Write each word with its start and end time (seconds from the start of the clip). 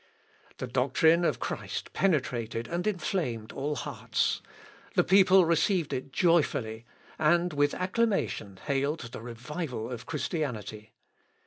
The 0.57 0.65
doctrine 0.65 1.23
of 1.23 1.39
Christ 1.39 1.93
penetrated 1.93 2.67
and 2.67 2.87
inflamed 2.87 3.51
all 3.51 3.75
hearts. 3.75 4.41
The 4.95 5.03
people 5.03 5.45
received 5.45 5.93
it 5.93 6.11
joyfully, 6.11 6.87
and 7.19 7.53
with 7.53 7.75
acclamation 7.75 8.57
hailed 8.65 9.01
the 9.01 9.21
revival 9.21 9.91
of 9.91 10.07
Christianity. 10.07 10.89